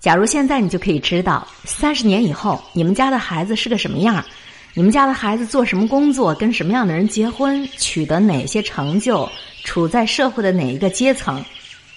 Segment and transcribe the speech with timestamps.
[0.00, 4.24] 假如现在你就可以知道，三十年以后你们家的孩子是个什么样儿，
[4.72, 9.28] 你们家的孩子做什么工作，跟什么样的人结婚，取得哪些成就，
[9.62, 11.44] 处在社会的哪一个阶层，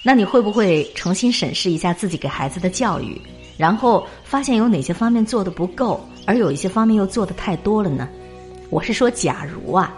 [0.02, 3.18] 那你会不会重新审视一下自己给孩子的教育，
[3.56, 8.06] 然后发现有哪些方面做的不够，而有一些方面又做的太多了呢？
[8.68, 9.94] 我是说，假如啊，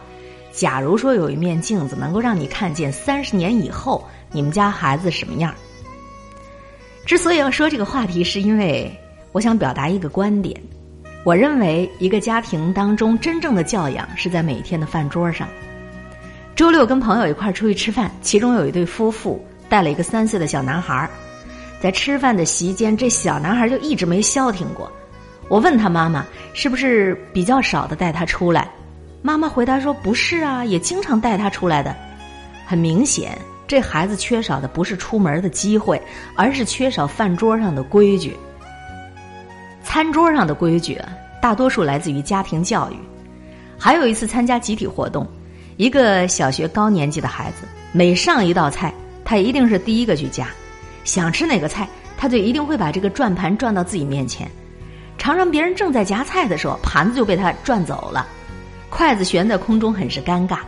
[0.53, 5.57] 假如说有一面镜子能够让你看见三十年以后你们家孩子什么样儿。
[7.07, 8.93] 之所以要说这个话题，是因为
[9.31, 10.61] 我想表达一个观点。
[11.25, 15.47] 我认为一个家庭当中真正的教养是在每天的饭桌上。
[16.57, 21.09] 周六跟朋友一块儿出去吃饭，其中有一对夫妇带了一个三岁的小男孩儿，
[21.81, 24.91] 在吃饭的席间，这小男孩就一直没消停过。
[25.49, 28.69] 我问他妈妈是不是比较少的带他出来，
[29.23, 31.95] 妈妈回答说不是啊，也经常带他出来的。
[32.67, 33.39] 很明显。
[33.67, 36.01] 这孩子缺少的不是出门的机会，
[36.35, 38.37] 而是缺少饭桌上的规矩。
[39.83, 41.01] 餐桌上的规矩，
[41.41, 42.97] 大多数来自于家庭教育。
[43.79, 45.27] 还有一次参加集体活动，
[45.77, 48.93] 一个小学高年级的孩子，每上一道菜，
[49.25, 50.49] 他一定是第一个去夹。
[51.05, 54.51] 想吃哪个菜，他就一定会把这个转盘转到自己面前。
[55.19, 58.27] 常常别人正在夹菜的时候，盘子就被他转走了，
[58.91, 60.59] 筷子悬在空中，很是尴尬。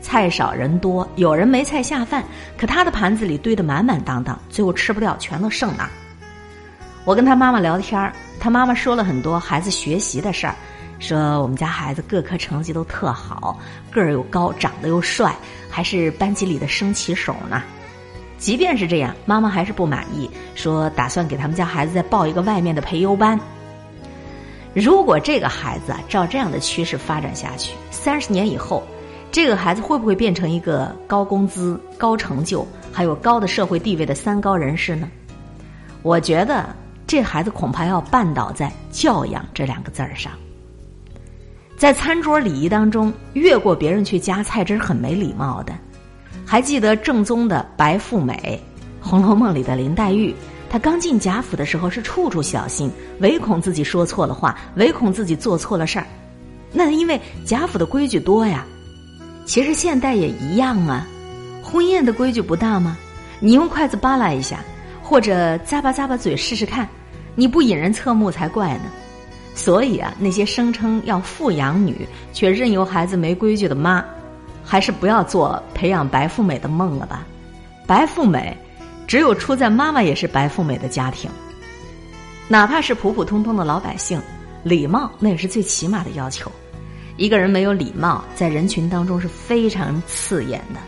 [0.00, 2.24] 菜少人多，有人没菜下饭，
[2.56, 5.88] 可他的盘子里堆得满满当当，最后吃不掉，全都剩那。
[7.04, 10.54] 我跟他妈妈聊天他妈妈说了很多孩子学习的事儿，
[10.98, 13.58] 说我们家孩子各科成绩都特好，
[13.90, 15.34] 个儿又高，长得又帅，
[15.70, 17.62] 还是班级里的升旗手呢。
[18.38, 23.38] 即便是这样，妈妈还是不满意，说打算给他们家孩子再报一个外面的培优班。
[24.72, 28.82] 如果这个孩子，照这样的趋势发展下去，三十年以后。
[29.32, 35.08] 这个孩子会不会变成一个高工资、高成就，还有高的社会地位的三高人士呢？
[36.02, 36.74] 我觉得
[37.06, 40.32] 这孩子恐怕要绊倒在“教养”这两个字儿上。
[41.76, 45.72] 在餐桌礼仪当中，越过别人去夹菜，这是很没礼貌的。
[46.44, 48.60] 还记得正宗的白富美，
[49.08, 50.34] 《红楼梦》里的林黛玉，
[50.68, 56.06] 她刚进贾府的时候是处处小心，唯恐自己说错了话，唯恐自己做错了事儿。
[56.72, 58.66] 那因为贾府的规矩多呀。
[59.50, 61.04] 其实现代也一样啊，
[61.60, 62.96] 婚宴的规矩不大吗？
[63.40, 64.60] 你用筷子扒拉一下，
[65.02, 66.88] 或者咂巴咂巴嘴试试看，
[67.34, 68.84] 你不引人侧目才怪呢。
[69.56, 74.04] 所以啊，那些声称要富养女却任由孩子没规矩的妈，
[74.62, 77.26] 还是不要做培养白富美的梦了吧。
[77.88, 78.56] 白富美，
[79.08, 81.28] 只有出在妈妈也是白富美的家庭。
[82.46, 84.22] 哪怕是普普通通的老百姓，
[84.62, 86.48] 礼貌那也是最起码的要求。
[87.20, 90.80] 一个人没有礼貌，在人群当中是非常刺眼的。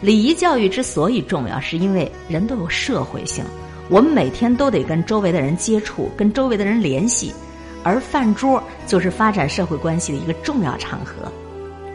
[0.00, 3.44] 礼仪教育之所以重要，是因为人都有社会性，
[3.88, 7.34] 我们每天都得跟周围的人接触，跟周围的人联系，
[7.82, 11.14] 而饭桌就是发展社会关系的一个重要场合。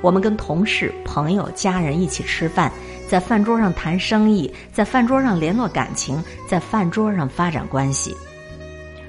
[0.01, 2.69] 我们跟同事、朋友、家人一起吃饭，
[3.07, 8.13] 在饭桌上谈生意，在饭桌上联络感情，在饭桌上发展关系。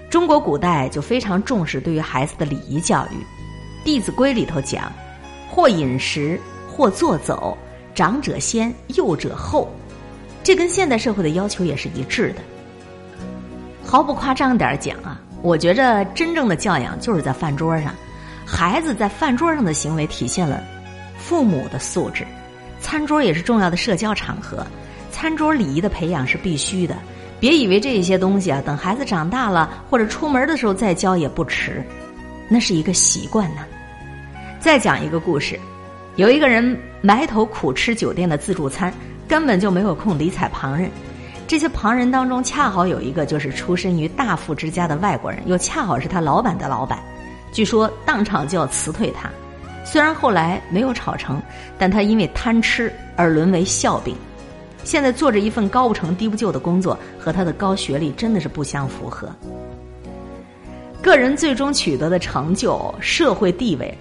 [0.09, 3.17] 中国古代就非常重视对于孩子的礼仪教育。
[3.87, 4.91] 《弟子规》里头讲
[5.49, 7.57] ：“或饮食，或坐走，
[7.95, 9.71] 长者先，幼者后。”
[10.43, 12.41] 这跟现代社会的要求也是一致的。
[13.85, 17.95] 毫不夸张点讲啊，我觉着真正的教养就是在饭桌上，
[18.45, 20.61] 孩子在饭桌上的行为体现了
[21.17, 22.27] 父母的素质。
[22.81, 24.67] 餐桌也是重要的社交场合，
[25.13, 26.97] 餐桌礼仪的培养是必须的。
[27.39, 31.85] 别以为这些东西啊，等孩子长大了或者出门的时候再教也不迟，
[32.49, 33.61] 那是一个习惯呢。
[34.66, 35.56] 再讲一个故事，
[36.16, 38.93] 有一个人埋头苦吃酒店的自助餐，
[39.28, 40.91] 根本就没有空理睬旁人。
[41.47, 46.99] 这些旁人当中，恰好有一个就是出身于大富之家的外国人，又恰好是他老板的老板。
[47.53, 49.31] 据说当场就要辞退他。
[49.84, 51.41] 虽然后来没有吵成，
[51.78, 54.16] 但他因为贪吃而沦为笑柄。
[54.82, 59.31] 现在做着一份高不成低不就的工作，和他的高学历真的是不相符合。
[61.00, 63.96] 个人最终取得的成就、社会地位。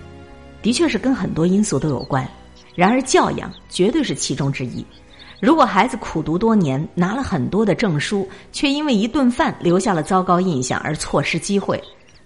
[0.65, 2.27] 的确是跟很多因素都有关，
[2.73, 4.83] 然而教养绝对是其中之一。
[5.39, 11.79] 如果孩子苦读多年，拿了很多的证书，却因为一顿饭留下了糟糕印象而错失机会，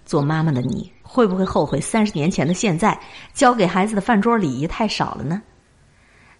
[0.06, 2.98] 做妈妈的你会不会后悔三十年前的现在
[3.34, 5.42] 教给孩子的饭桌礼仪太少了呢？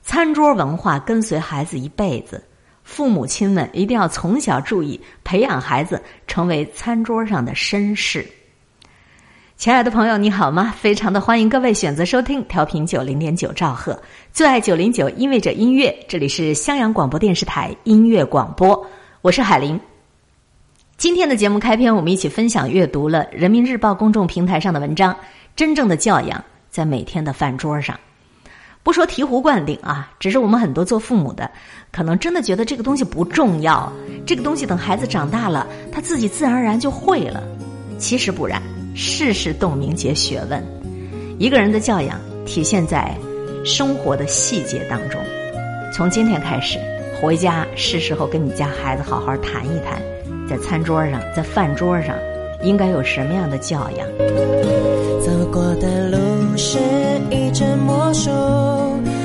[0.01, 2.43] 餐桌文化跟随孩子一辈子，
[2.83, 8.27] 父母亲们一定要从小注意培养孩子成为餐桌上的绅士。
[9.61, 10.75] 亲爱的朋友，你好吗？
[10.81, 14.03] 非常的欢迎各位选择收听调频九零点九兆赫，
[14.33, 15.95] 最爱九零九，意味着音乐。
[16.09, 18.87] 这里是襄阳广播电视台音乐广播，
[19.21, 19.79] 我是海林。
[20.97, 25.15] 今天的节目开篇，我们一起分享阅读了人民日报公众平台上的文章。
[25.55, 27.95] 真正的教养在每天的饭桌上。
[28.83, 31.51] 不说醍醐灌顶啊，只是我们很多做父母的，
[31.93, 33.93] 可能真的觉得这个东西不重要，
[34.25, 37.43] 这个东西等孩子长大了，他自己自然而然就会了。
[37.99, 38.63] 其实不然，
[38.95, 40.63] 事事洞明皆学问。
[41.39, 43.15] 一个人的教养体现在
[43.65, 45.21] 生活的细节当中。
[45.93, 46.79] 从今天开始，
[47.21, 50.01] 回家是时候跟你家孩子好好谈一谈。
[50.49, 52.17] 在餐桌上，在饭桌上，
[52.63, 54.07] 应该有什么样的教养？
[55.21, 56.19] 走过的路
[56.57, 56.79] 是
[57.31, 58.31] 一阵魔术，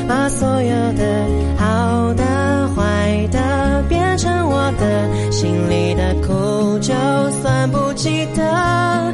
[0.07, 1.25] 把所有的
[1.57, 6.93] 好的、坏的变成我的，心里的苦就
[7.41, 9.13] 算不记得，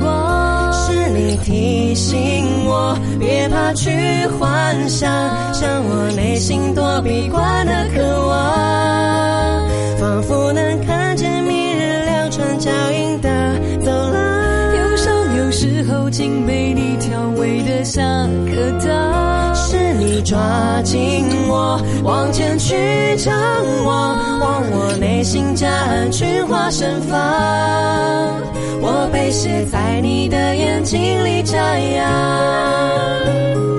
[1.61, 3.91] 提醒我别怕去
[4.39, 5.07] 幻想，
[5.53, 9.69] 像我内心躲避惯的渴望，
[9.99, 13.29] 仿佛能看见明日两串脚印的
[13.85, 23.31] 走廊，忧伤有时候竟被你调味的像颗糖，是你抓紧我往前去张
[23.85, 24.63] 望望。
[24.71, 25.53] 我内心
[26.09, 27.17] 群花盛放，
[28.81, 31.57] 我被写在你的眼睛里张
[31.93, 33.70] 扬。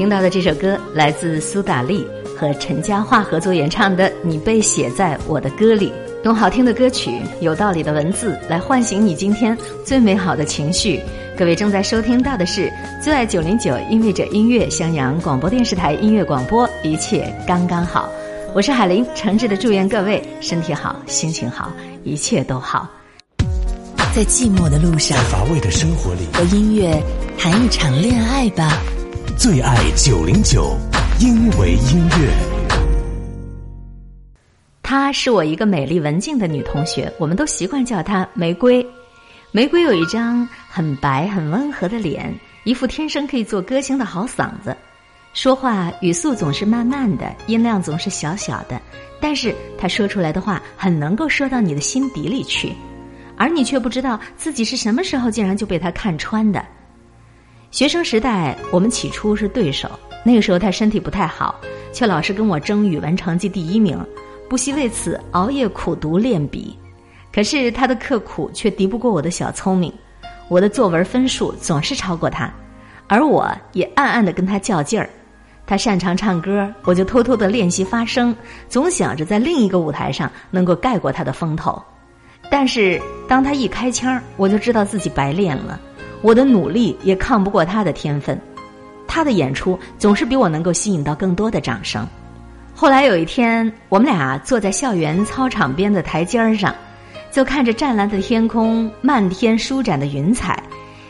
[0.00, 2.06] 听到的这首歌来自苏打绿
[2.40, 5.90] 和陈嘉桦合作演唱的《你被写在我的歌里》，
[6.24, 9.54] 用好听的歌曲、有道理的文字来唤醒你今天
[9.84, 10.98] 最美好的情绪。
[11.36, 12.72] 各位正在收听到的是
[13.02, 18.08] 最爱九零九音乐者音乐襄阳广播电视台音乐广播，一切刚刚好。
[18.54, 21.70] 我是海林，诚挚的祝愿各位身体好、心情好，
[22.04, 22.88] 一切都好。
[24.14, 26.90] 在寂寞的路上，在乏味的生活里，和音乐
[27.36, 28.78] 谈一场恋爱吧。
[29.36, 30.74] 最爱九零九，
[31.22, 32.32] 因为音乐。
[34.82, 38.84] 她是我一个美丽文静的女同学，我们都习惯叫她玫瑰。
[39.52, 42.34] 玫瑰有一张很白、很温和的脸，
[42.64, 44.74] 一副天生可以做歌星的好嗓子，
[45.34, 48.80] 说话语速总是慢慢的，音量总是小小的，
[49.20, 52.72] 但是她说出来的话很能够说到你的心底里去，
[53.36, 56.64] 而你却不知道自己是什么时候竟然就被她看穿的。
[57.70, 59.86] 学生时代，我们起初是对手。
[60.22, 61.58] 那个时候他身体不太好，
[61.92, 63.98] 却老是跟我争语文成绩第一名，
[64.48, 66.76] 不惜为此熬夜苦读练笔。
[67.32, 69.92] 可是他的刻苦却敌不过我的小聪明，
[70.48, 72.52] 我的作文分数总是超过他，
[73.06, 75.08] 而我也暗暗的跟他较劲儿。
[75.66, 78.34] 他擅长唱歌，我就偷偷的练习发声，
[78.68, 81.80] 总想着在另一个舞台上能够盖过他的风头。
[82.50, 85.80] 但是当他一开腔，我就知道自己白练了。
[86.22, 88.36] 我的努力也抗不过他的天分，
[89.10, 92.06] 他的演出总是比我能够吸引到更多的掌声。
[92.76, 96.72] 后来有一天，我们俩坐在校园操场边的台阶上，
[97.32, 100.62] 就看着湛蓝的天空、漫天舒展的云彩，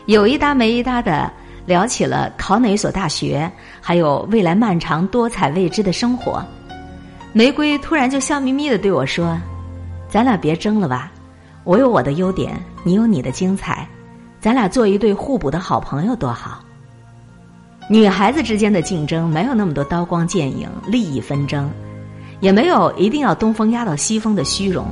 [0.06, 1.30] 有一搭没一搭的
[1.66, 3.48] 聊起了考哪所大学，
[3.82, 6.42] 还有未来漫长多彩未知的生活。
[7.34, 9.38] 玫瑰突然就笑眯眯的对我说
[10.08, 11.12] ：“咱俩别争了吧，
[11.64, 13.86] 我有我的优点，你有你的精彩，
[14.40, 16.64] 咱俩做一对互补的好朋友多好。”
[17.92, 21.68] 女孩子之间的竞争没有那么多刀光剑影、利益纷争，
[22.38, 24.86] 也没有一定要东风压倒西风的虚荣。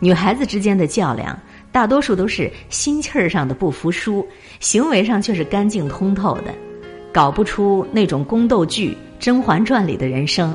[0.00, 1.34] 女孩子之间的较量，
[1.72, 4.22] 大多数都是心气儿上的不服输，
[4.60, 6.54] 行为上却是干净通透的，
[7.10, 10.54] 搞不出那种宫斗剧《甄嬛传》里的人生。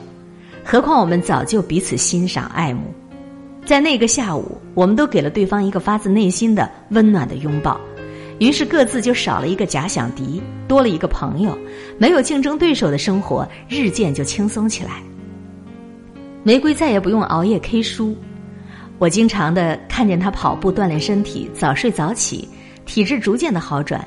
[0.63, 2.93] 何况我们早就彼此欣赏爱慕，
[3.65, 7.81] 在那个下午，我们都给了对方一个发自内心的温暖的拥抱。
[8.41, 11.55] 于是各自就少了一个假想敌，多了一个朋友，
[11.99, 14.93] 没有竞争对手的生活日渐就轻松起来。
[16.41, 18.17] 玫瑰再也不用熬夜 K 书，
[18.97, 22.49] 我经常的看见她跑步锻炼身体，早睡早起，
[22.83, 24.03] 体质逐渐的好转。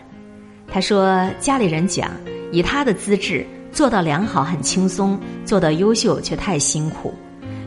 [0.67, 2.11] 她说家里人讲，
[2.51, 7.15] 以她的资质做到良好很轻松，做到优秀却太辛苦，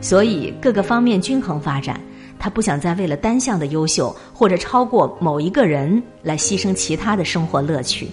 [0.02, 1.98] 所以各个方面均衡发展。
[2.40, 8.08] 他不想再为了单项的优秀或者超过某一个人来牺牲其他的生活乐趣。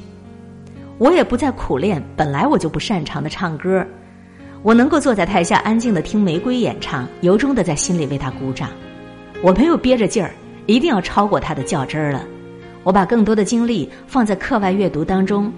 [0.98, 3.84] 我也不再苦练本来我就不擅长的唱歌，
[4.62, 8.70] 我能够坐在台下安静的听玫瑰演唱，由衷的在心里为他鼓掌。
[9.42, 10.32] 我没有憋着劲儿，
[10.66, 12.24] 一定要超过他的较真儿了。
[12.82, 15.52] 我把更多的精力放在课外阅读当中，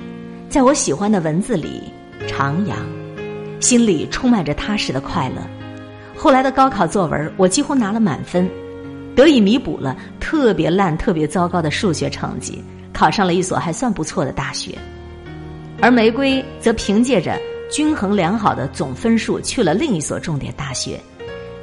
[0.49, 1.83] 在我喜欢的文字里
[2.27, 2.75] 徜徉，
[3.61, 5.56] 心里充满着踏实的快乐。
[6.17, 8.49] 后来的高考作文，我几乎拿了满分，
[9.15, 14.77] 得以弥补了特别烂、特别糟糕的数学成绩，考上了一所还算不错的大学。
[15.81, 17.39] 而玫瑰则凭借着
[17.71, 20.99] 均衡良好的总分数去了另一所重点大学，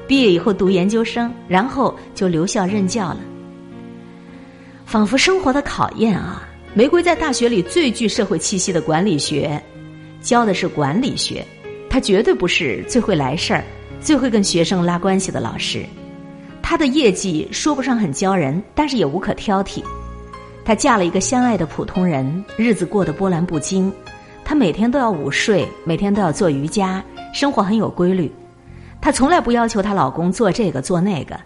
[0.07, 3.17] 毕业以后读研究生，然后就留校任教了。
[4.85, 6.47] 仿佛生活的考验啊！
[6.75, 9.61] 玫瑰在大学里最具社会气息的管理学，
[10.21, 11.43] 教的是管理学，
[11.89, 13.63] 他绝对不是最会来事儿。
[14.03, 15.85] 最会跟学生拉关系的老师，
[16.61, 19.81] 他的业绩说不上很骄人，但是也无可挑剔。
[20.65, 23.91] 她嫁了一个相爱的普通人，日子过得波澜不惊。
[24.43, 27.01] 她每天都要午睡，每天都要做瑜伽，
[27.33, 28.29] 生活很有规律。
[28.99, 31.39] 她从来不要求她老公做这个做那个，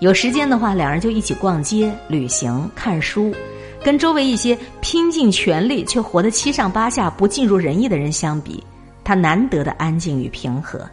[0.00, 3.34] 有时间的话，两人就一起逛街、旅行、看书。
[3.82, 8.62] 跟周围一些拼尽全力却活得七上八下、不尽如人意的人相比，
[9.02, 10.88] 她难得的安静与平和。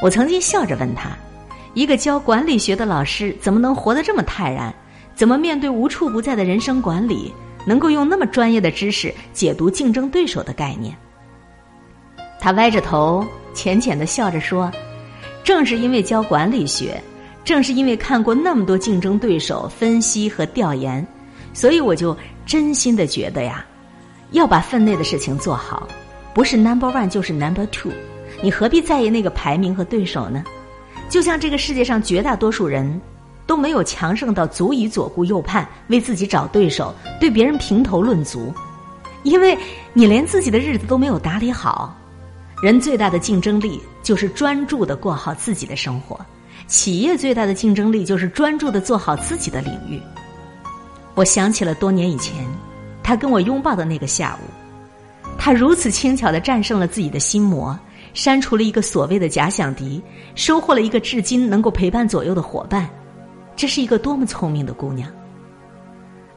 [0.00, 1.10] 我曾经笑着问他
[1.74, 4.72] ：“一个教管理学的老师怎么能活得这么泰然？
[5.14, 7.34] 怎么面对无处不在的人生管理，
[7.66, 10.96] 能够用那么专业的知识解读竞争对手的概念？”
[12.40, 14.70] 他歪着头，浅浅的笑着说
[15.42, 17.02] ：“正是因为教管理学，
[17.44, 21.04] 正是因为看过那么多竞争对手分析和调研，
[21.52, 23.66] 所以我就真心的觉得呀，
[24.30, 25.88] 要把分内的事情做好，
[26.32, 27.90] 不是 number one 就是 number two。”
[28.42, 30.44] 你何必在意那个排名和对手呢？
[31.08, 33.00] 就像这个世界上绝大多数人
[33.46, 38.52] 都没有强盛到足以左顾右盼，为自己找对手，对别人评头论足，
[39.22, 39.58] 因为
[39.94, 41.96] 你连自己的日子都没有打理好。
[42.62, 46.18] 人最大的竞争力就是专注的过好自己的生活，
[46.66, 50.00] 企业最大的竞争力就是专注的做好自己的领域。
[51.14, 52.46] 我想起了多年以前，
[53.02, 54.46] 他跟我拥抱的那个下午，
[55.38, 57.78] 他如此轻巧的战胜了自己的心魔。
[58.14, 60.02] 删除了一个所谓的假想敌，
[60.34, 62.88] 收获了一个至今能够陪伴左右的伙伴，
[63.54, 65.10] 这是一个多么聪明的姑娘。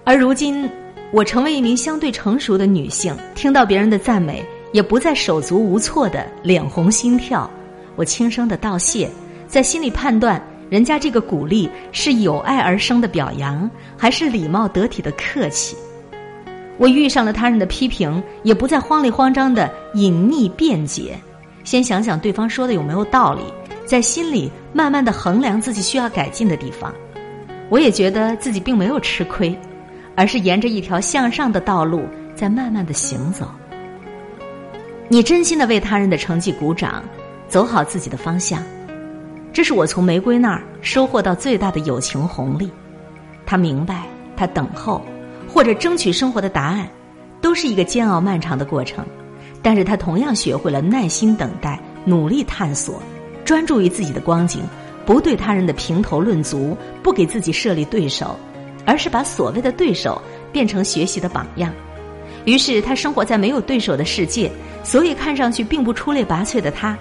[0.04, 0.70] 而如今，
[1.12, 7.50] 我成为一名相对成熟的女性，听到别人的赞美，也不再手足无措的脸红心跳。
[7.96, 9.10] 我轻声的道谢，
[9.48, 15.76] 在心里判断，人家这个鼓励是有爱而生的表扬，还是礼貌得体的客气。
[16.78, 21.16] 我遇上了他人的批评，也不再慌里慌张的隐匿辩解。
[21.64, 23.42] 先想想对方说的有没有道理，
[23.86, 26.94] 在心里慢慢的衡量自己需要改进的地方。
[27.70, 29.58] 我也觉得自己并没有吃亏，
[30.16, 32.04] 而是沿着一条向上的道路
[32.36, 33.50] 在慢慢的行走。
[35.08, 37.04] 你真心的为他人的成绩鼓掌，
[37.48, 38.64] 走好自己的方向，
[39.54, 42.72] 这是我从玫瑰那儿收获到最大的友情红利。
[43.46, 44.04] 他明白，
[44.36, 45.02] 他等候，
[45.48, 46.88] 或者争取生活的答案，
[47.42, 49.06] 都是一个煎熬漫长的过程。
[49.62, 53.02] 但是他同样学会了耐心等待、努力探索、
[53.46, 54.62] 专注于自己的光景，
[55.06, 58.38] 不对他人的评头论足，不给自己设立对手，
[58.86, 61.72] 而是把所谓的对手变成学习的榜样。
[62.46, 64.52] 于是他生活在没有对手的世界，
[64.84, 66.98] 所以看上去并不出类拔萃的他，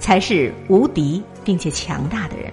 [0.00, 2.52] 才是无敌并且强大的人。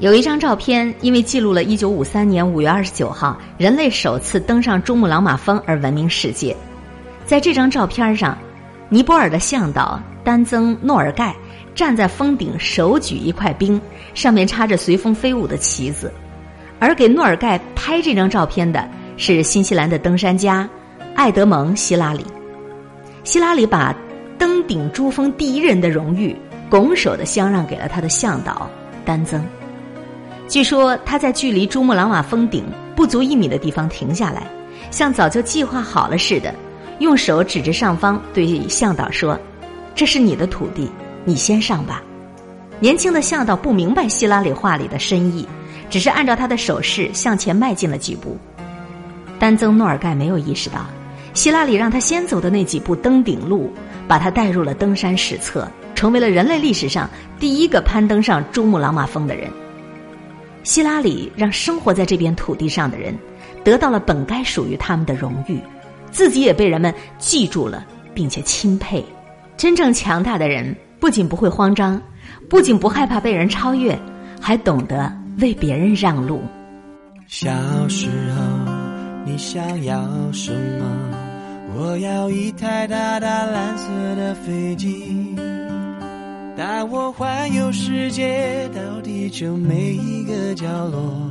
[0.00, 6.56] 有一张照片，因为记录了1953年5月29号人类首次登上珠穆朗玛峰而闻名世界。
[7.26, 8.38] 在这张照片上，
[8.88, 11.34] 尼泊尔的向导丹增诺尔盖
[11.74, 13.80] 站在峰顶，手举一块冰，
[14.14, 16.12] 上面插着随风飞舞的旗子。
[16.78, 20.68] 而给诺尔盖拍这张照片的是新西兰的登山家
[21.14, 22.24] 艾德蒙·希拉里。
[23.24, 23.94] 希拉里把
[24.38, 26.34] 登顶珠峰第一人的荣誉
[26.70, 28.70] 拱手的相让给了他的向导
[29.04, 29.44] 丹增。
[30.48, 32.64] 据说他在距离珠穆朗玛峰顶
[32.96, 34.46] 不足一米的地方停下来，
[34.90, 36.54] 像早就计划好了似的，
[36.98, 39.38] 用手指着上方对向导说
[39.94, 40.90] ：“这是你的土地，
[41.24, 42.02] 你先上吧。”
[42.80, 45.46] 年轻的向导不明白希拉里话里的深意，
[45.90, 48.36] 只是按照他的手势向前迈进了几步。
[49.38, 50.86] 丹增诺尔盖没有意识到，
[51.34, 53.72] 希拉里让他先走的那几步登顶路，
[54.06, 59.50] 把他带入了登山史册，成为了人类历史上第一个攀登上珠穆朗玛峰的人。
[60.64, 63.16] 希拉里让生活在这片土地上的人
[63.64, 65.60] 得到了本该属于他们的荣誉，
[66.10, 67.84] 自己也被人们记住了，
[68.14, 69.04] 并且钦佩。
[69.56, 72.00] 真正强大的人不仅不会慌张，
[72.48, 73.98] 不仅不害怕被人超越，
[74.40, 76.42] 还懂得为别人让路。
[77.26, 77.50] 小
[77.88, 78.72] 时候，
[79.24, 80.86] 你想要什么？
[81.76, 83.86] 我要一台大大蓝色
[84.16, 85.36] 的飞机。
[86.56, 91.30] 带我环游世界，到地球每一个角落，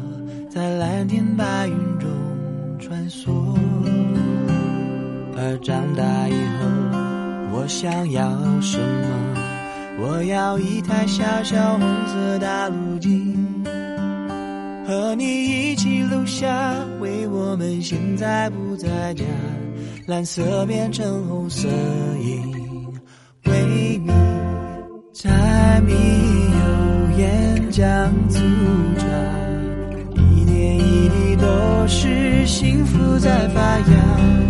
[0.50, 2.08] 在蓝天白云中
[2.80, 3.58] 穿梭。
[5.40, 6.66] 而长大以后，
[7.54, 8.28] 我想要
[8.60, 9.08] 什么？
[10.00, 13.36] 我要一台小小红色大陆机，
[14.88, 15.24] 和你
[15.72, 19.24] 一起录下为我们现在不在家，
[20.08, 21.68] 蓝色变成红色
[22.20, 22.42] 因
[23.46, 23.66] 为
[24.02, 24.12] 你。
[25.14, 27.88] 柴米油盐酱
[28.30, 28.40] 醋
[28.98, 29.06] 茶，
[30.16, 34.47] 一点一滴都是幸福在发芽。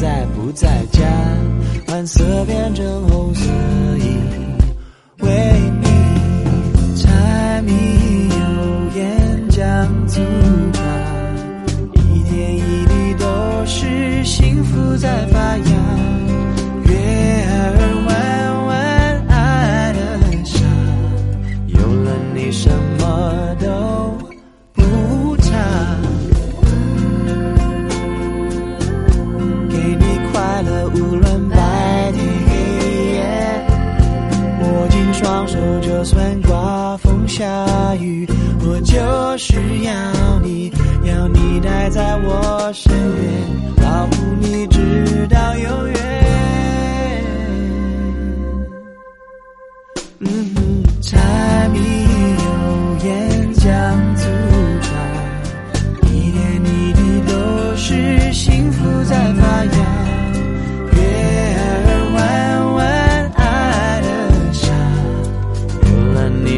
[0.00, 1.02] 在不在家，
[1.88, 3.07] 蓝色变成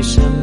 [0.01, 0.40] 有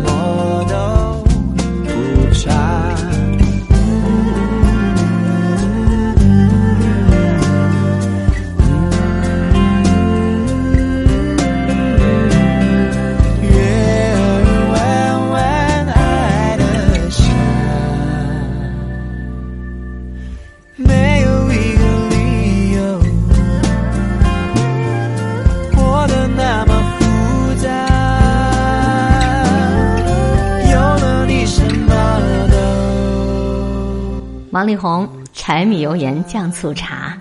[34.77, 37.17] 红，柴米油盐酱醋茶。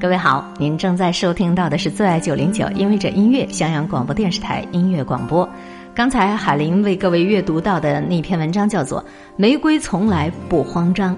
[0.00, 5.48] 各位好，您正在收听到的是最爱九零九，因为这音乐，襄阳广播电视台音乐广播。
[5.94, 9.00] 刚才海林为各位阅读到的那篇文章叫做
[9.36, 11.14] 《玫瑰从来不慌张》。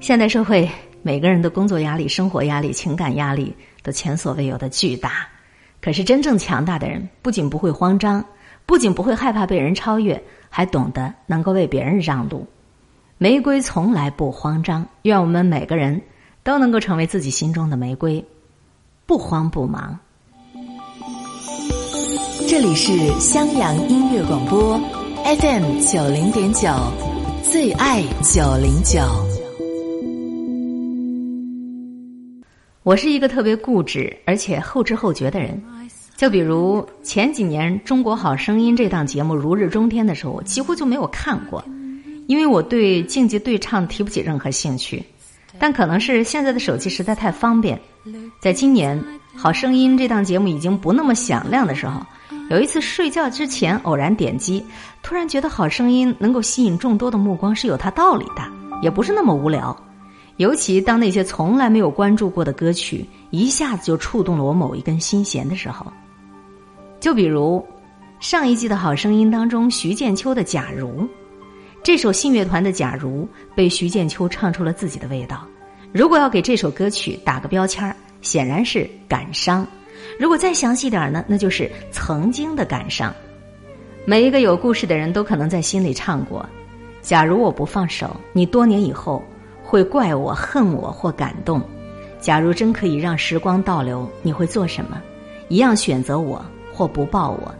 [0.00, 0.68] 现代社会，
[1.02, 5.28] 每个人的工作压力、生活压力、情感压力都前所未有的巨大。
[5.80, 8.24] 可是真正强大的人，不仅不会慌张，
[8.66, 12.46] 不仅不会害怕被人超越，还懂得能够为别人让路。
[13.22, 16.02] 玫瑰从来不慌张，愿我们每个人
[16.42, 18.24] 都能够成为自己心中的玫瑰，
[19.06, 19.96] 不慌不忙。
[22.48, 24.76] 这里是襄阳音乐广播
[25.24, 26.68] ，FM 九零点九，
[27.44, 28.98] 最爱九零九。
[32.82, 35.62] 我是一个特别固执而且后知后觉的人，
[36.16, 41.64] 就比如前几年《中国好声音》这档节目如日中天的时候，我几乎就没有看过，
[42.26, 45.02] 因为我对竞技对唱提不起任何兴趣。
[45.58, 47.78] 但可能是现在的手机实在太方便，
[48.40, 48.98] 在今年
[49.36, 52.00] 《好声音》这档节目已经不那么响亮的时候，
[52.48, 54.64] 有一次睡觉之前偶然点击，
[55.02, 58.42] 突然觉得《好声音》能够吸引众多的目光是有它道理的，
[58.80, 59.76] 也不是那么无聊。
[60.38, 65.92] 尤其当那些从来没有关注过的歌曲一下子就触动了我某一根心弦的时候，
[66.98, 67.64] 就比如
[68.20, 70.88] 上一季的好声音当中徐建秋的《假如》，
[71.82, 73.24] 这首信乐团的《假如》
[73.56, 75.44] 被徐建秋唱出了自己的味道。
[75.92, 79.66] 如果要给这首歌曲打个标签儿，显然是感伤；
[80.18, 83.12] 如果再详细点儿呢，那就是曾经的感伤。
[84.04, 86.48] 每一个有故事的人都可能在心里唱过
[87.02, 89.22] ：“假如我不放手，你多年以后。”
[89.64, 91.62] 会怪我、恨我或感动。
[92.20, 95.00] 假如真可以让时光倒流，你会做什么？
[95.48, 97.54] 一样选择我或不抱我。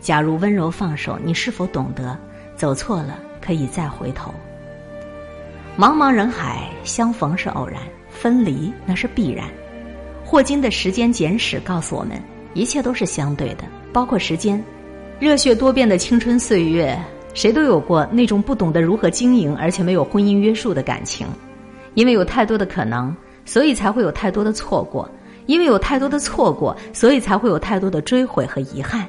[0.00, 2.16] 假如温柔放手，你是否懂得
[2.54, 4.34] 走错了可以再回头？
[5.78, 7.80] 茫茫人海，相逢是偶然，
[8.10, 9.46] 分离那是必然。
[10.24, 12.20] 霍金的时间简史告诉我们，
[12.54, 14.62] 一切都是相对的，包括时间。
[15.20, 16.98] 热血多变的青春岁月，
[17.34, 21.26] 谁都有过那种不懂得如何经营，而且没有婚姻约束的感情。
[21.94, 25.08] 因为有太多的可能，所以才会有太多的错过；
[25.46, 29.06] 因为有太多的错过，所以才会有太多的追悔和遗憾。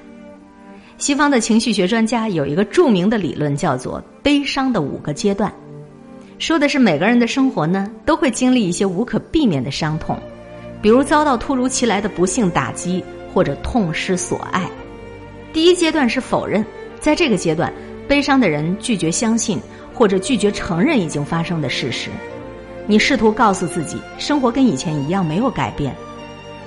[0.98, 5.54] 西方的情绪学专家有一个著名的理论，叫做“悲伤的五个阶段”，
[6.40, 10.18] 说的是每个人的生活呢都会经历一些无可避免的伤痛，
[10.82, 14.68] 比如遭到突如其来的不幸打击，或者痛失所爱。
[15.54, 16.66] 第一阶段是否认，
[17.00, 17.72] 在这个阶段，
[18.08, 19.60] 悲伤的人拒绝相信
[19.94, 22.10] 或者拒绝承认已经发生的事实。
[22.88, 25.96] 你试图告诉自己，生活跟以前一样没有改变。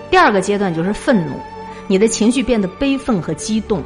[0.09, 1.33] 第二个阶段就是愤怒，
[1.88, 3.83] 你的情绪变得悲愤和激动，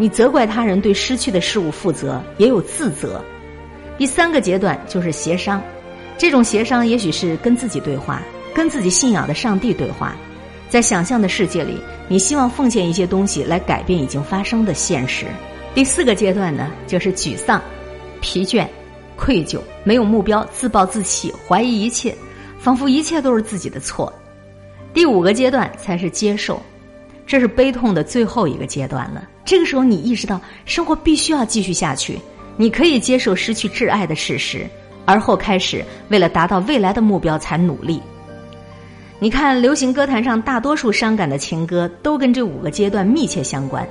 [0.00, 3.22] 你责怪他人对失去的事物负责，也有自责。
[3.98, 5.62] 第三个阶段就是协商，
[6.16, 8.22] 这种协商也许是跟自己对话，
[8.54, 10.16] 跟自己信仰的上帝对话，
[10.70, 15.26] 在想象的世界里，你希望奉献一些东西来改变已经发生的现实。
[15.74, 17.60] 第四个阶段呢，就是沮丧、
[18.22, 18.66] 疲倦。
[19.16, 22.16] 愧疚，没有目标，自暴自弃，怀疑一切，
[22.58, 24.10] 仿佛一切都是自己的错。
[24.94, 26.58] 第五个阶段才是接受，
[27.30, 29.22] 这是悲痛的最后一个阶段了。
[29.44, 32.18] 这个时候，你意识到生活必须要继续下去，
[32.56, 34.66] 你可以接受失去挚爱的事实，
[35.04, 38.02] 而后开始为了达到未来的目标才努力。
[39.20, 43.86] 你看，流行歌坛上大多数伤感的情歌都跟这五个阶段密切相关。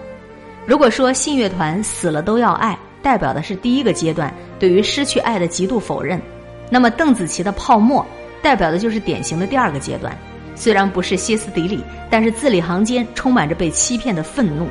[0.65, 2.77] 如果说信乐团死了都要爱。
[3.01, 6.21] 代表的是第一个阶段对于失去爱的极度否认，
[6.69, 8.05] 那么邓紫棋的泡沫
[8.41, 10.13] 代表的就是典型的第二个阶段。
[10.59, 14.67] 虽然不是歇斯底里，但是字里行间充满着被欺骗的愤怒。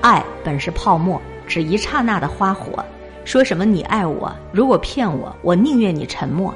[0.00, 2.82] 爱本是泡沫，只一刹那的花火。
[3.26, 6.54] 说什么你爱我，如果骗我，我宁愿你沉默。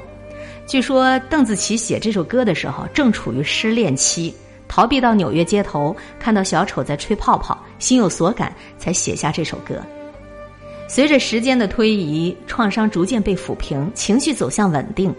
[0.65, 4.33] 据说邓紫棋写这首歌的时候正处于失恋期，
[4.67, 9.75] 逃避到纽约街头，看到小丑在吹泡泡，心有所感，才写下这首歌。
[10.87, 15.13] 随着时间的推移，创伤逐渐被抚平，情绪走向稳定。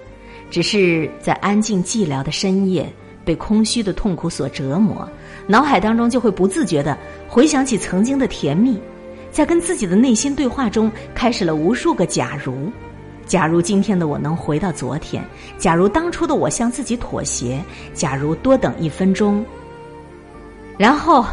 [0.50, 2.86] 只是在安静寂寥的深夜，
[3.24, 5.08] 被空虚的痛苦所折磨，
[5.46, 6.96] 脑海当中就会不自觉的
[7.28, 8.78] 回想起曾经的甜蜜，
[9.30, 12.70] 在跟自己的内心对话中，开始了无数个假如：
[13.26, 15.24] 假如今天的我能回到昨天，
[15.58, 17.62] 假如当初的我向自己妥协，
[17.94, 19.44] 假如多等一分钟。
[20.76, 21.24] 然后，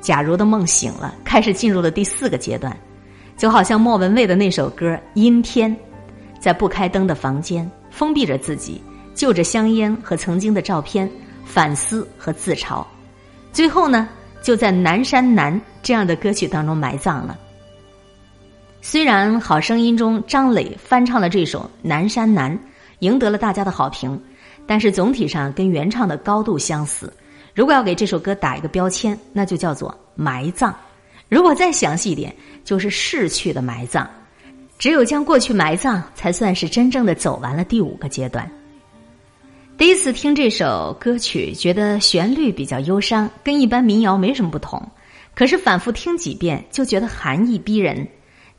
[0.00, 2.76] 假如的梦醒了，开始进入了第四个阶段。
[3.34, 5.74] 就好像莫文蔚的那首歌《阴天》，
[6.38, 8.80] 在不开灯的房间，封闭着自己，
[9.14, 11.10] 就着香烟和曾经的照片，
[11.44, 12.84] 反思和自嘲，
[13.52, 14.08] 最后呢，
[14.42, 17.38] 就在《南山南》这样的歌曲当中埋葬了。
[18.80, 22.52] 虽然《好声音》中张磊翻唱了这首《南山南》，
[22.98, 24.20] 赢得了大家的好评，
[24.66, 27.12] 但是总体上跟原唱的高度相似。
[27.54, 30.74] 如果要给这首歌打一个标签，那就叫做埋葬。
[31.28, 34.08] 如果再详细一点，就是逝去的埋葬。
[34.78, 38.50] 只有将过去埋葬，才算是真正的走完了第五个阶段。
[39.82, 44.80] 第一次听这首歌曲，觉得旋律比较忧伤，跟一般民谣没什么不同。
[45.34, 48.06] 可是反复听几遍，就觉得寒意逼人。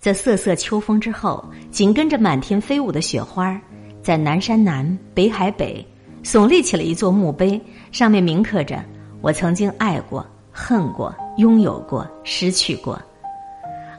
[0.01, 3.57] 在瑟瑟秋风之后，紧跟着满天飞舞的雪花，
[4.01, 5.87] 在南山南、北海北，
[6.25, 7.57] 耸立起了一座墓碑，
[7.93, 8.83] 上面铭刻着
[9.23, 13.01] “我曾经爱过、恨过、拥有过、失去过”。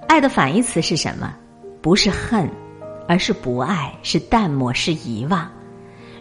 [0.08, 1.34] 爱的反义词是什么？
[1.80, 2.46] 不是恨，
[3.08, 5.50] 而是不爱，是淡漠，是遗忘。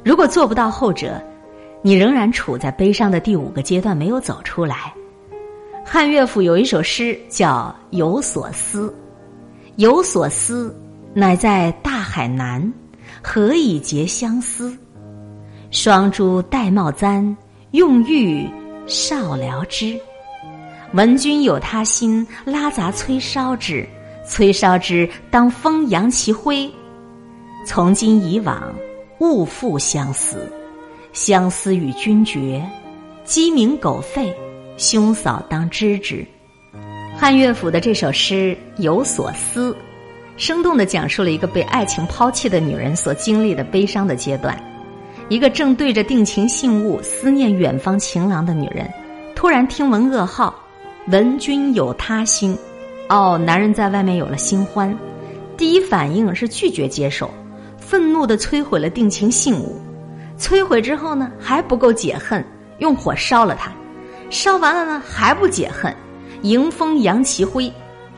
[0.04, 1.22] 如果做不到后者，
[1.82, 4.94] 你仍然处在悲伤的第五个阶段，没有走出来。
[5.86, 8.88] 汉乐府有一首诗叫《有所思》，
[9.76, 10.76] 有所思，
[11.14, 12.74] 乃在大海南，
[13.22, 14.78] 何以结相思？
[15.72, 17.36] 双珠戴帽簪，
[17.72, 18.48] 用玉
[18.86, 20.00] 少聊之。
[20.94, 23.88] 闻君有他心，拉杂催烧之。
[24.26, 26.72] 催烧之，当风扬其灰。
[27.66, 28.74] 从今以往，
[29.24, 30.52] 勿复相思。
[31.14, 32.62] 相思与君绝，
[33.24, 34.34] 鸡鸣狗吠，
[34.76, 36.26] 兄嫂当知之。
[37.16, 39.74] 汉乐府的这首诗有所思，
[40.36, 44.62] 生动的讲述了一个被爱情抛弃的女人所经历的悲伤的阶段。
[45.30, 48.92] 一个正对着定情信物、思念远方情郎的女人，
[49.34, 50.54] 突然听闻噩耗，
[51.08, 52.58] 闻君有他心。
[53.08, 54.94] 哦，男人在外面有了新欢，
[55.56, 57.30] 第一反应是拒绝接受，
[57.88, 59.80] 愤怒的摧毁了定情信物。
[60.40, 62.44] 摧毁之后呢，还不够解恨，
[62.80, 63.72] 用火烧了它，
[64.30, 65.96] 烧完了呢还不解恨，
[66.42, 67.72] 迎风扬其灰，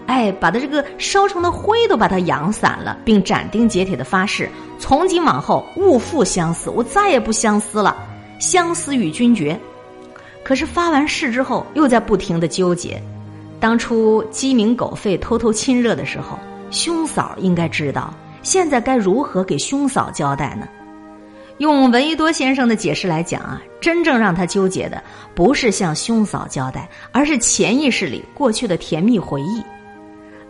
[0.07, 4.49] 哎，把他这个烧成的灰都把它扬散了，并斩钉截铁的发誓，
[4.79, 7.95] 从今往后勿复相思，我再也不相思了，
[8.39, 9.59] 相思与君绝。
[10.43, 13.01] 可是发完誓之后，又在不停的纠结。
[13.59, 16.39] 当初鸡鸣狗吠、偷偷亲热的时候，
[16.71, 18.13] 兄嫂应该知道，
[18.45, 20.67] 现在该如何给兄嫂交代呢？
[21.57, 25.03] 用闻一多先生的解释来讲啊，真正让他纠结的
[25.33, 29.63] 不是向兄嫂交代，而是潜意识里过去的甜蜜回忆。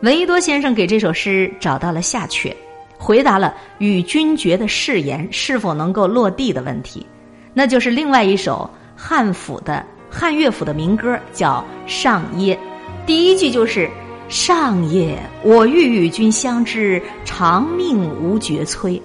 [0.01, 2.53] 闻一多先生给这首诗找到了下阙，
[2.97, 7.07] 回答了与君绝的誓言是否能够落地的问题，
[7.53, 12.59] 那就是另外一首汉府的汉乐府的民歌，叫《上耶》。
[13.05, 13.89] 第一句就是
[14.27, 19.01] “上夜我欲与君相知，长命无绝催。”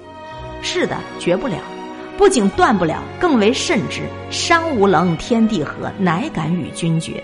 [0.63, 1.57] 是的，绝不了。
[2.17, 4.03] 不仅断不了，更为甚之。
[4.31, 7.23] 山无棱，天地合，乃敢与君绝。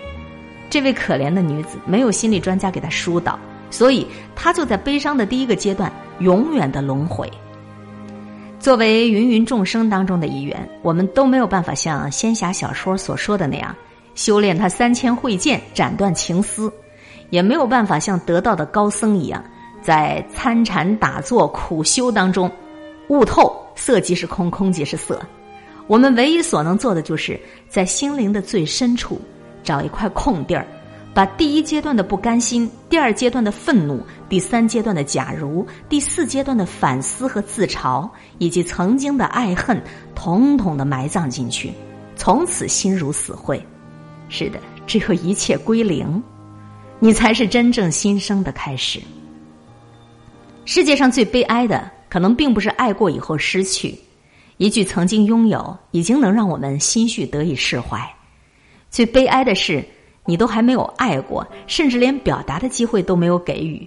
[0.71, 3.39] 这位可怜的女子没有心理专家给她疏导，
[3.71, 7.31] 所以她就在悲伤的第一个阶段永远的轮回。
[8.59, 13.75] 作为芸芸众生当中的一员，我们都没有办法像仙侠小说所说的那样。
[14.15, 16.73] 修炼他三千慧剑，斩断情丝，
[17.31, 19.43] 也没有办法像得道的高僧一样，
[19.83, 22.51] 在参禅打坐苦修当中，
[23.09, 25.21] 悟透色即是空，空即是色。
[25.87, 29.21] 我们唯一所能做的，就是在心灵的最深处
[29.63, 30.67] 找一块空地儿，
[31.15, 38.09] 把第一阶段的不甘心、第二阶段的愤怒、第三阶段的假如、第四阶段的反思和自嘲，
[38.39, 39.81] 以及曾经的爱恨，
[40.15, 41.73] 统统的埋葬进去，
[42.17, 43.65] 从此心如死灰。
[44.29, 44.59] 是的，
[44.89, 46.21] 只有一切归零，
[46.99, 49.01] 你才是真正新生的开始。
[50.65, 53.95] 世界上最悲哀的，可能并不是爱过以后失去，
[54.57, 58.01] 一句曾经拥有，已经能让我们心绪得以释怀。
[58.91, 59.85] 最悲哀的是，
[60.25, 63.87] 你都还没有爱过，甚至连表达的机会都没有给予。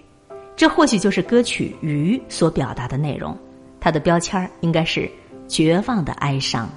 [0.56, 3.36] 这或许就是歌曲《鱼》所表达的内容，
[3.80, 5.10] 它的标签应该是
[5.48, 6.68] 绝望的哀伤。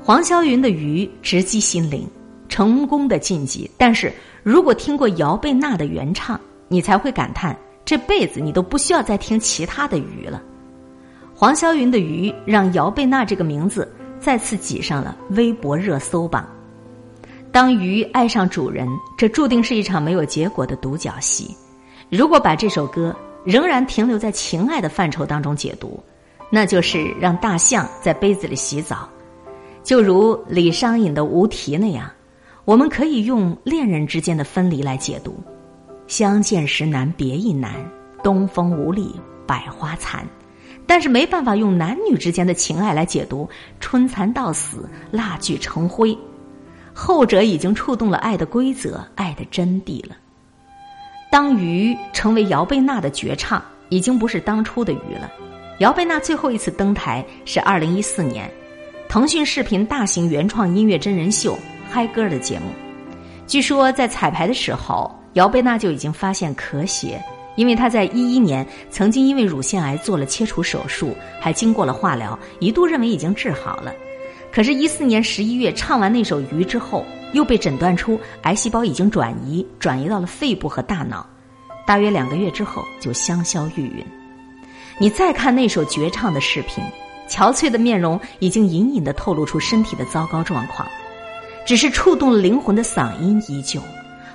[0.00, 2.08] 黄霄云的《鱼》直击心灵，
[2.48, 3.70] 成功的晋级。
[3.76, 10.42] 但是如果听过姚贝娜的原唱，你才会感叹这辈子你都不需要再听其他的鱼了。
[11.34, 16.48] 黄霄云的《鱼》让姚贝娜这个名字再次挤上了微博热搜榜。
[17.52, 21.54] 当鱼爱上主人，这注定是一场没有结果的独角戏。
[22.10, 26.02] 如果把这首歌仍然停留在情爱的范畴当中解读，
[26.50, 29.08] 那就是让大象在杯子里洗澡。
[29.82, 32.10] 就如李商隐的《无题》那样，
[32.68, 35.34] 我们可以用恋人之间的分离来解读：
[36.06, 37.72] 相见时难别亦难，
[38.22, 40.22] 东风无力百花残。
[40.86, 43.48] 但是没办法用男女之间的情爱来解读：
[43.80, 46.14] 春蚕到死蜡炬成灰。
[46.92, 50.14] 后者已经触动了爱的规则、爱的真谛了。
[51.32, 55.32] 当鱼成为姚贝娜的绝唱，已经不是当初的鱼了。
[55.78, 58.46] 姚贝娜最后一次登台是二零一四年。
[59.08, 61.54] 腾讯视频大型原创音乐真人秀
[61.90, 62.66] 《嗨歌》的节目，
[63.46, 67.18] 据说在彩排的时候，姚贝娜就已经发现咳血，
[67.56, 73.92] 因为她在一一年曾经因为乳腺癌做了切除手术，还经过了化疗，一度认为已经治好了。
[74.52, 81.26] 可是，一四年十一月唱完那首《鱼》之后，又被诊断出癌细胞已经转移，转移到了肺部和大脑。
[81.86, 84.04] 大约两个月之后就香消玉殒。
[84.98, 86.84] 你再看那首绝唱的视频，
[87.30, 90.86] 憔悴的面容已经隐隐的透露出身体的糟糕状况，
[91.68, 93.78] 只是触动了灵魂的嗓音依旧，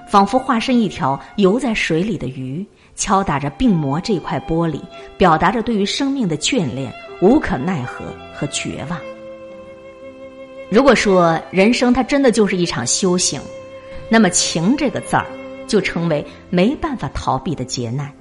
[0.07, 2.63] 仿佛化身一条游在水里的鱼，
[2.95, 4.79] 敲打着病魔这块玻璃，
[5.17, 6.93] 表达着对于生命的眷恋、
[7.23, 8.99] 无可奈何和绝望。
[10.69, 13.41] 如果说人生它真的就是一场修行，
[14.09, 15.25] 那么情这个字儿
[15.65, 18.11] 就成为没办法逃避的劫难。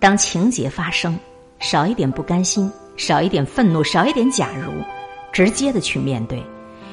[0.00, 1.16] 当情节发生。
[1.60, 4.72] 少一点不甘心，少一点愤怒，少一点假如，
[5.30, 6.42] 直接的去面对，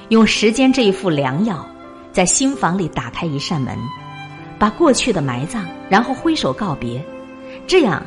[0.09, 1.65] 用时间这一副良药，
[2.11, 3.77] 在心房里打开一扇门，
[4.57, 7.03] 把过去的埋葬，然后挥手告别，
[7.67, 8.01] 这样，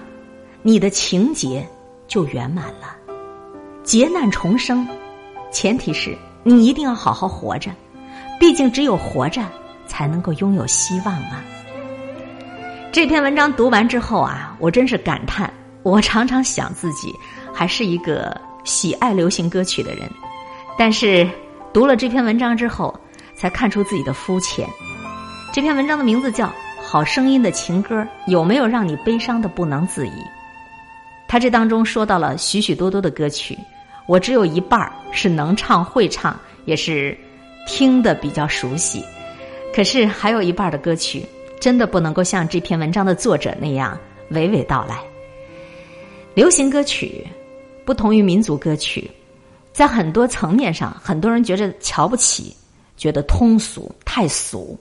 [0.63, 1.67] 你的情节
[2.09, 2.97] 就圆满了。
[3.83, 4.87] 劫难重生，
[5.51, 7.71] 前提是你一定要好好活着，
[8.39, 9.43] 毕竟只有活着
[9.87, 11.43] 才能够拥有希望啊。
[12.93, 15.53] 这篇文章读完之后啊，我真是感叹。
[15.83, 17.15] 我常常想自己
[17.55, 20.11] 还是一个喜爱流行歌曲的人，
[20.77, 21.27] 但是
[21.73, 22.93] 读了这篇文章之后，
[23.35, 24.69] 才看出自己的肤浅。
[25.53, 26.47] 这篇文章的名字叫
[26.83, 30.23] 《好声音的情歌》，有没有让你悲伤的不能自已？
[31.29, 33.57] 他这当中说到了许许多多的歌曲，
[34.07, 37.17] 我只有一半儿是能唱会唱，也是
[37.69, 39.05] 听的比较熟悉。
[39.73, 41.25] 可是还有一半的歌曲，
[41.61, 43.97] 真的不能够像这篇文章的作者那样
[44.33, 44.99] 娓娓道来。
[46.35, 47.25] 流行歌曲
[47.85, 49.09] 不同于民族歌曲，
[49.81, 52.55] 在很多层面上，很多人觉着瞧不起，
[52.99, 54.79] 觉得通俗太俗。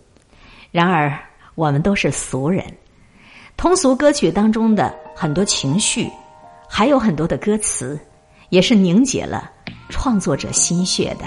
[0.71, 1.17] 然而，
[1.55, 2.61] 我们都是俗人。
[3.55, 6.11] 通俗歌曲当中的很多情绪，
[6.67, 7.97] 还有很多的歌词，
[8.49, 9.49] 也是凝结了
[9.87, 11.23] 创作者心血的。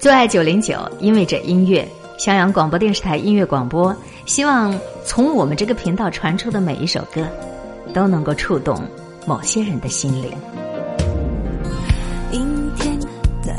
[0.00, 4.74] 最爱九零九，因为这音乐，襄阳广播电视台音乐广播，希望
[5.04, 7.28] 从我们这个频道传出的每一首歌，
[7.92, 8.82] 都能够触动。
[9.26, 10.32] 某些人的心灵。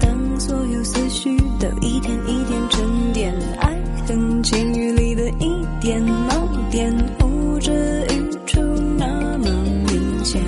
[0.00, 7.70] 当所有思绪都一点一点沉淀，爱恨情欲里的一点盲点，呼之
[8.10, 8.60] 欲出
[8.96, 9.06] 那
[9.38, 9.50] 么
[9.86, 10.40] 明显。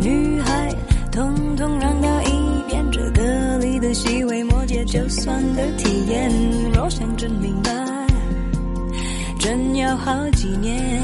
[0.00, 0.74] 女孩，
[1.12, 6.30] 通通让到一边，这歌里的细微末节，就算的体验。
[6.72, 7.70] 若想真明白，
[9.38, 11.00] 真要好几年。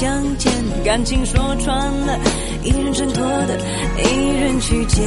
[0.00, 0.50] 相见
[0.82, 2.18] 感情说穿了，
[2.64, 3.58] 一人挣脱的，
[3.98, 5.04] 一人去捡。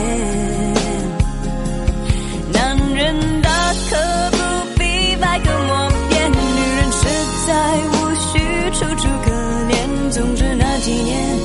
[2.53, 3.49] 男人大
[3.89, 3.97] 可
[4.29, 4.37] 不
[4.77, 6.37] 必百口莫辩，女
[6.77, 7.07] 人实
[7.47, 8.37] 在无需
[8.71, 9.31] 楚楚可
[9.67, 10.11] 怜。
[10.11, 11.39] 总之那几年，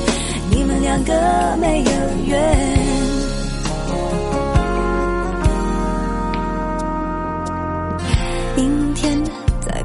[0.51, 1.91] 你们两个没有
[2.27, 2.88] 缘。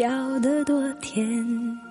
[0.00, 1.89] 笑得多甜。